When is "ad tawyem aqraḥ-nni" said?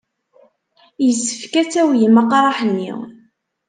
1.61-2.93